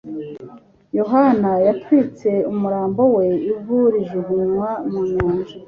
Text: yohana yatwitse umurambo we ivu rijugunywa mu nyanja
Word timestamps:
yohana 0.97 1.51
yatwitse 1.65 2.29
umurambo 2.51 3.01
we 3.15 3.27
ivu 3.53 3.77
rijugunywa 3.93 4.69
mu 4.89 4.99
nyanja 5.13 5.55